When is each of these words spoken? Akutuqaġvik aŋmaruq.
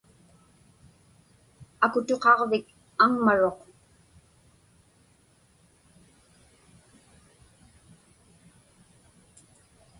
Akutuqaġvik 1.85 2.65
aŋmaruq. 3.03 3.59